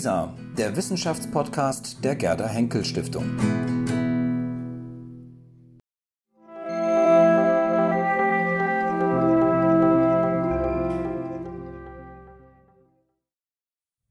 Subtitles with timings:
[0.00, 3.26] WISA, der Wissenschaftspodcast der Gerda Henkel Stiftung.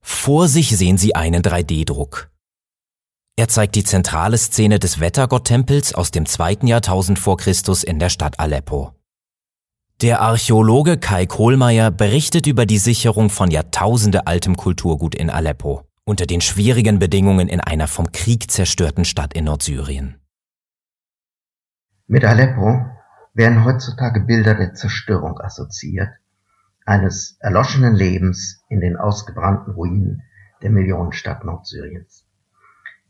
[0.00, 2.30] Vor sich sehen Sie einen 3D-Druck.
[3.36, 8.10] Er zeigt die zentrale Szene des Wettergotttempels aus dem zweiten Jahrtausend vor Christus in der
[8.10, 8.94] Stadt Aleppo.
[10.02, 16.26] Der Archäologe Kai Kohlmeier berichtet über die Sicherung von Jahrtausende altem Kulturgut in Aleppo unter
[16.26, 20.16] den schwierigen Bedingungen in einer vom Krieg zerstörten Stadt in Nordsyrien.
[22.08, 22.84] Mit Aleppo
[23.32, 26.08] werden heutzutage Bilder der Zerstörung assoziiert,
[26.84, 30.22] eines erloschenen Lebens in den ausgebrannten Ruinen
[30.62, 32.26] der Millionenstadt Nordsyriens.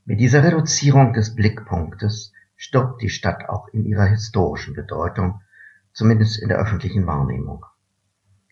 [0.05, 5.41] Mit dieser Reduzierung des Blickpunktes stirbt die Stadt auch in ihrer historischen Bedeutung
[5.95, 7.65] zumindest in der öffentlichen Wahrnehmung.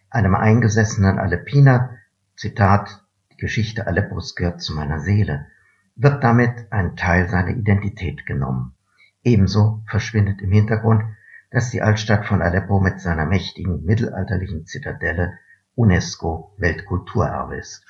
[0.09, 1.91] Einem eingesessenen Aleppiner,
[2.35, 3.03] Zitat,
[3.39, 5.47] Geschichte Aleppos gehört zu meiner Seele,
[5.95, 8.75] wird damit ein Teil seiner Identität genommen.
[9.23, 11.05] Ebenso verschwindet im Hintergrund,
[11.51, 15.39] dass die Altstadt von Aleppo mit seiner mächtigen mittelalterlichen Zitadelle
[15.77, 17.85] UNESCO Weltkulturerbe ist.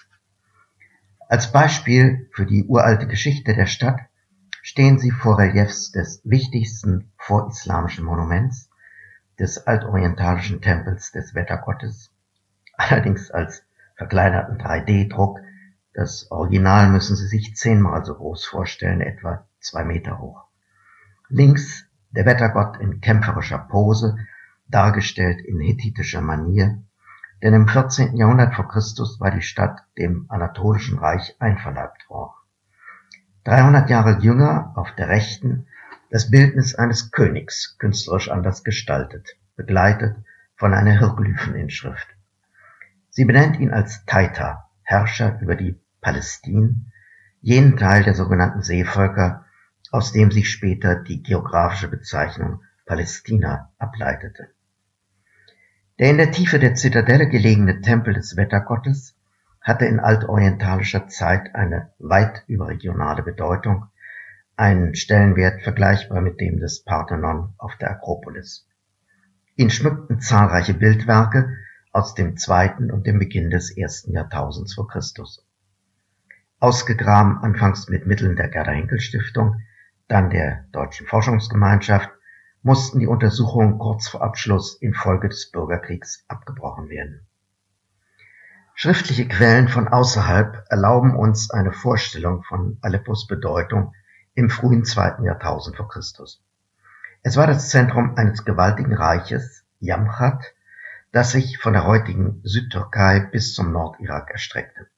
[1.29, 4.01] Als Beispiel für die uralte Geschichte der Stadt
[4.63, 8.71] stehen sie vor Reliefs des wichtigsten vorislamischen Monuments,
[9.39, 12.11] des altorientalischen Tempels des Wettergottes,
[12.77, 13.63] allerdings als
[13.99, 15.41] verkleinerten 3D-Druck.
[15.93, 20.45] Das Original müssen Sie sich zehnmal so groß vorstellen, etwa zwei Meter hoch.
[21.29, 24.17] Links der Wettergott in kämpferischer Pose,
[24.69, 26.83] dargestellt in hethitischer Manier,
[27.43, 28.17] denn im 14.
[28.17, 32.33] Jahrhundert vor Christus war die Stadt dem Anatolischen Reich einverleibt worden.
[33.45, 35.67] 300 Jahre jünger auf der rechten
[36.11, 40.17] das Bildnis eines Königs künstlerisch anders gestaltet, begleitet
[40.57, 42.09] von einer Hieroglypheninschrift.
[43.19, 46.93] Sie benennt ihn als Taita, Herrscher über die Palästin,
[47.41, 49.45] jenen Teil der sogenannten Seevölker,
[49.91, 54.51] aus dem sich später die geografische Bezeichnung Palästina ableitete.
[55.99, 59.17] Der in der Tiefe der Zitadelle gelegene Tempel des Wettergottes
[59.63, 63.89] hatte in altorientalischer Zeit eine weit überregionale Bedeutung
[64.55, 68.69] einen Stellenwert vergleichbar mit dem des Parthenon auf der Akropolis.
[69.57, 71.49] Ihn schmückten zahlreiche Bildwerke
[71.99, 75.45] aus dem zweiten und dem Beginn des ersten Jahrtausends vor Christus.
[76.61, 79.61] Ausgegraben anfangs mit Mitteln der Gerda Henkel Stiftung,
[80.07, 82.09] dann der Deutschen Forschungsgemeinschaft,
[82.63, 87.27] mussten die Untersuchungen kurz vor Abschluss infolge des Bürgerkriegs abgebrochen werden.
[88.75, 93.93] Schriftliche Quellen von außerhalb erlauben uns eine Vorstellung von Aleppos Bedeutung
[94.35, 96.45] im frühen zweiten Jahrtausend vor Christus.
[97.25, 100.55] Es war das Zentrum eines gewaltigen Reiches, Yamchat,
[101.13, 104.89] das sich von der heutigen Südtürkei bis zum Nordirak erstreckte.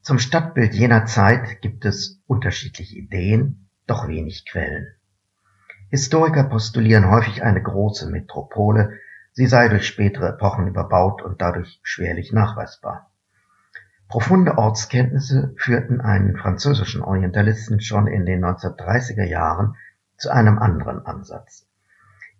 [0.00, 4.86] Zum Stadtbild jener Zeit gibt es unterschiedliche Ideen, doch wenig Quellen.
[5.90, 8.98] Historiker postulieren häufig eine große Metropole,
[9.32, 13.10] sie sei durch spätere Epochen überbaut und dadurch schwerlich nachweisbar.
[14.08, 19.74] Profunde Ortskenntnisse führten einen französischen Orientalisten schon in den 1930er Jahren
[20.16, 21.66] zu einem anderen Ansatz.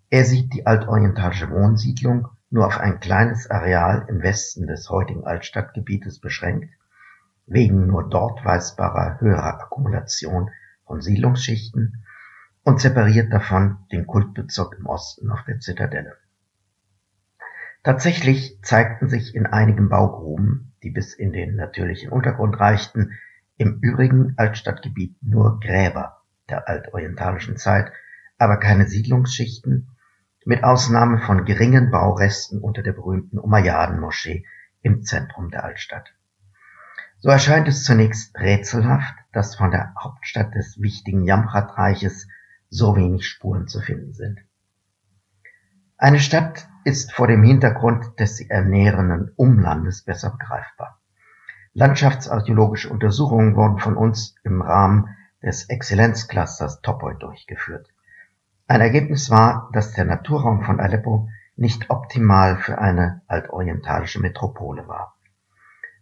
[0.09, 6.21] Er sieht die altorientalische Wohnsiedlung nur auf ein kleines Areal im Westen des heutigen Altstadtgebietes
[6.21, 6.71] beschränkt,
[7.47, 10.51] wegen nur dort weisbarer höherer Akkumulation
[10.85, 12.05] von Siedlungsschichten
[12.63, 16.17] und separiert davon den Kultbezirk im Osten auf der Zitadelle.
[17.83, 23.19] Tatsächlich zeigten sich in einigen Baugruben die bis in den natürlichen Untergrund reichten,
[23.57, 27.91] im übrigen Altstadtgebiet nur Gräber der altorientalischen Zeit,
[28.39, 29.89] aber keine Siedlungsschichten,
[30.47, 34.47] mit Ausnahme von geringen Bauresten unter der berühmten Umayyaden-Moschee
[34.81, 36.15] im Zentrum der Altstadt.
[37.19, 42.29] So erscheint es zunächst rätselhaft, dass von der Hauptstadt des wichtigen Jamchat-Reiches
[42.71, 44.39] so wenig Spuren zu finden sind.
[45.99, 51.01] Eine Stadt ist vor dem Hintergrund des sie ernährenden Umlandes besser begreifbar.
[51.73, 55.09] Landschaftsarchäologische Untersuchungen wurden von uns im Rahmen
[55.43, 57.89] des Exzellenzclusters Topoi durchgeführt.
[58.69, 65.15] Ein Ergebnis war, dass der Naturraum von Aleppo nicht optimal für eine altorientalische Metropole war.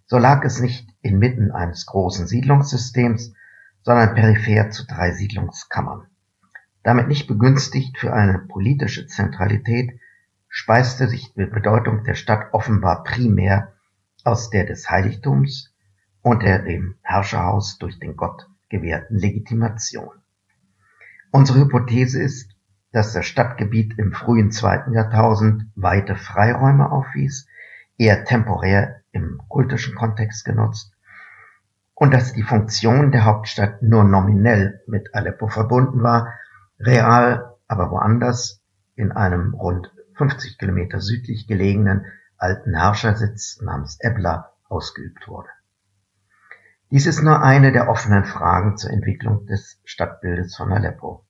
[0.06, 3.34] So lag es nicht inmitten eines großen Siedlungssystems,
[3.82, 6.06] sondern peripher zu drei Siedlungskammern.
[6.82, 10.00] Damit nicht begünstigt für eine politische Zentralität,
[10.48, 13.74] speiste sich die Bedeutung der Stadt offenbar primär
[14.24, 15.74] aus der des Heiligtums
[16.22, 20.12] und der dem Herrscherhaus durch den Gott gewährten Legitimation.
[21.30, 22.53] Unsere Hypothese ist,
[22.94, 27.48] dass das Stadtgebiet im frühen zweiten Jahrtausend weite Freiräume aufwies,
[27.98, 30.94] eher temporär im kultischen Kontext genutzt
[31.94, 36.34] und dass die Funktion der Hauptstadt nur nominell mit Aleppo verbunden war,
[36.78, 38.62] real aber woanders
[38.94, 42.06] in einem rund 50 Kilometer südlich gelegenen
[42.36, 45.48] alten Herrschersitz namens Ebla ausgeübt wurde.
[46.92, 51.23] Dies ist nur eine der offenen Fragen zur Entwicklung des Stadtbildes von Aleppo.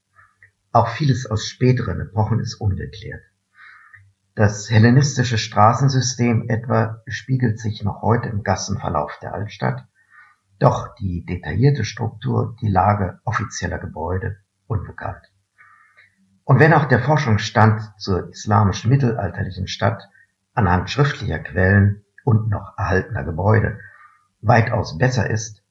[0.74, 3.22] Auch vieles aus späteren Epochen ist ungeklärt.
[4.34, 9.86] Das hellenistische Straßensystem etwa spiegelt sich noch heute im Gassenverlauf der Altstadt,
[10.58, 15.24] doch die detaillierte Struktur, die Lage offizieller Gebäude unbekannt.
[16.42, 20.02] Und wenn auch der Forschungsstand zur islamisch-mittelalterlichen Stadt
[20.54, 23.78] anhand schriftlicher Quellen und noch erhaltener Gebäude
[24.40, 25.62] weitaus besser ist,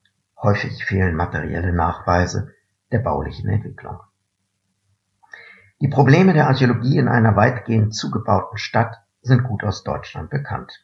[0.42, 2.54] häufig fehlen materielle Nachweise
[2.94, 4.00] der baulichen Entwicklung.
[5.84, 10.82] Die Probleme der Archäologie in einer weitgehend zugebauten Stadt sind gut aus Deutschland bekannt.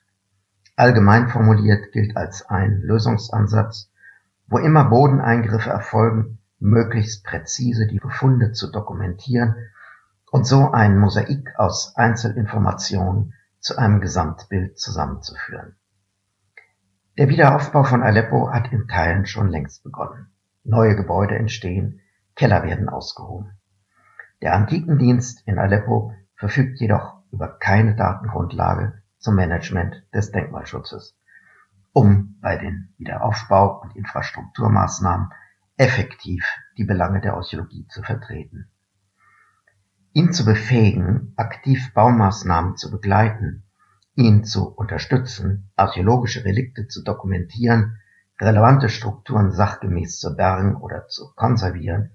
[0.76, 3.90] Allgemein formuliert gilt als ein Lösungsansatz,
[4.48, 9.56] wo immer Bodeneingriffe erfolgen, möglichst präzise die Befunde zu dokumentieren
[10.32, 15.78] und so ein Mosaik aus Einzelinformationen zu einem Gesamtbild zusammenzuführen.
[17.18, 20.34] Der Wiederaufbau von Aleppo hat in Teilen schon längst begonnen.
[20.66, 22.02] Neue Gebäude entstehen,
[22.36, 23.59] Keller werden ausgehoben.
[24.42, 31.18] Der Antikendienst in Aleppo verfügt jedoch über keine Datengrundlage zum Management des Denkmalschutzes,
[31.92, 35.30] um bei den Wiederaufbau- und Infrastrukturmaßnahmen
[35.76, 36.46] effektiv
[36.78, 38.70] die Belange der Archäologie zu vertreten.
[40.14, 43.64] Ihn zu befähigen, aktiv Baumaßnahmen zu begleiten,
[44.16, 47.98] ihn zu unterstützen, archäologische Relikte zu dokumentieren,
[48.40, 52.12] relevante Strukturen sachgemäß zu bergen oder zu konservieren,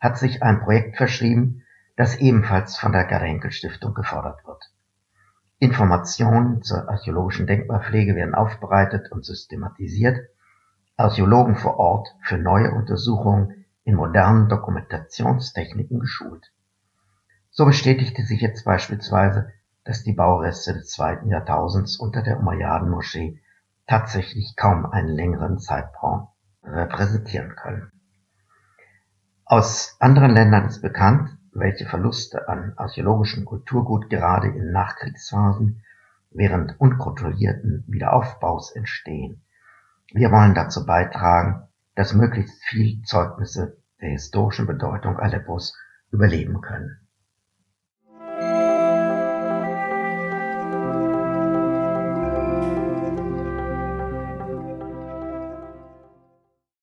[0.00, 1.62] hat sich ein Projekt verschrieben,
[1.96, 4.62] das ebenfalls von der Gerda Stiftung gefordert wird.
[5.58, 10.18] Informationen zur archäologischen Denkmalpflege werden aufbereitet und systematisiert,
[10.98, 16.52] Archäologen vor Ort für neue Untersuchungen in modernen Dokumentationstechniken geschult.
[17.50, 19.52] So bestätigte sich jetzt beispielsweise,
[19.84, 23.40] dass die Baureste des zweiten Jahrtausends unter der Umayyaden-Moschee
[23.86, 26.28] tatsächlich kaum einen längeren Zeitraum
[26.64, 27.92] repräsentieren können.
[29.48, 35.84] Aus anderen Ländern ist bekannt, welche Verluste an archäologischem Kulturgut gerade in Nachkriegsphasen
[36.32, 39.44] während unkontrollierten Wiederaufbaus entstehen.
[40.12, 45.78] Wir wollen dazu beitragen, dass möglichst viel Zeugnisse der historischen Bedeutung Aleppos
[46.10, 47.05] überleben können